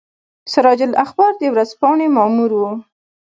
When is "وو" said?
2.59-2.71